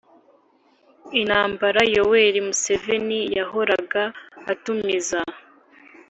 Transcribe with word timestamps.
intambara.yoweri 1.19 2.39
museveni 2.47 3.19
yahoraga 3.37 4.03
atumiza 4.51 5.19